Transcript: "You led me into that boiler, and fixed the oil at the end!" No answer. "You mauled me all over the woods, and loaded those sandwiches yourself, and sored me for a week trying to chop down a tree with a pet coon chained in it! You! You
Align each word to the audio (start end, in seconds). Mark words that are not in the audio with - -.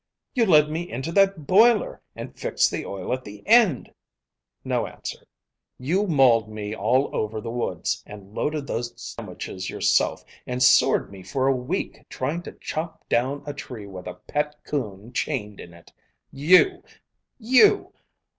"You 0.33 0.47
led 0.47 0.67
me 0.71 0.89
into 0.89 1.11
that 1.11 1.45
boiler, 1.45 2.01
and 2.15 2.35
fixed 2.35 2.71
the 2.71 2.87
oil 2.87 3.13
at 3.13 3.23
the 3.23 3.45
end!" 3.47 3.93
No 4.65 4.87
answer. 4.87 5.27
"You 5.77 6.07
mauled 6.07 6.49
me 6.49 6.75
all 6.75 7.15
over 7.15 7.39
the 7.39 7.51
woods, 7.51 8.01
and 8.07 8.33
loaded 8.33 8.65
those 8.65 8.99
sandwiches 8.99 9.69
yourself, 9.69 10.25
and 10.47 10.59
sored 10.63 11.11
me 11.11 11.21
for 11.21 11.47
a 11.47 11.55
week 11.55 12.03
trying 12.09 12.41
to 12.41 12.53
chop 12.53 13.07
down 13.09 13.43
a 13.45 13.53
tree 13.53 13.85
with 13.85 14.07
a 14.07 14.15
pet 14.15 14.55
coon 14.63 15.13
chained 15.13 15.59
in 15.59 15.71
it! 15.71 15.93
You! 16.31 16.83
You 17.37 17.93